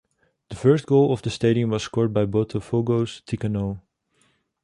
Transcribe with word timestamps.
The 0.49 0.55
first 0.55 0.87
goal 0.87 1.13
of 1.13 1.21
the 1.21 1.29
stadium 1.29 1.69
was 1.69 1.83
scored 1.83 2.11
by 2.11 2.25
Botafogo's 2.25 3.21
Tiquinho. 3.27 3.81